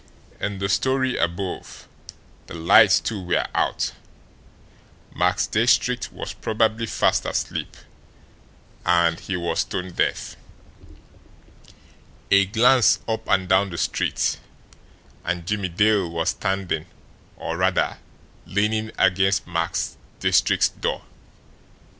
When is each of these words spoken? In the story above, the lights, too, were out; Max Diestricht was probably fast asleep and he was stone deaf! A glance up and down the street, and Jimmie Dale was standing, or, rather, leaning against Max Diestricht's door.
In 0.39 0.57
the 0.57 0.67
story 0.67 1.15
above, 1.15 1.87
the 2.47 2.55
lights, 2.55 2.99
too, 2.99 3.21
were 3.21 3.45
out; 3.53 3.93
Max 5.15 5.45
Diestricht 5.45 6.11
was 6.11 6.33
probably 6.33 6.87
fast 6.87 7.23
asleep 7.23 7.77
and 8.83 9.19
he 9.19 9.37
was 9.37 9.59
stone 9.59 9.91
deaf! 9.91 10.35
A 12.31 12.47
glance 12.47 12.99
up 13.07 13.29
and 13.29 13.47
down 13.47 13.69
the 13.69 13.77
street, 13.77 14.39
and 15.23 15.45
Jimmie 15.45 15.69
Dale 15.69 16.09
was 16.09 16.29
standing, 16.29 16.87
or, 17.37 17.57
rather, 17.57 17.99
leaning 18.47 18.89
against 18.97 19.45
Max 19.45 19.97
Diestricht's 20.19 20.69
door. 20.69 21.03